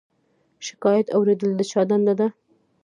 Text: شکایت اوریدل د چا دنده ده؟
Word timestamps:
شکایت 0.65 1.07
اوریدل 1.15 1.51
د 1.55 1.61
چا 1.71 1.81
دنده 1.89 2.13
ده؟ 2.19 2.27